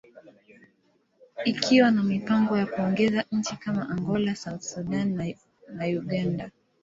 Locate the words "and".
5.69-5.97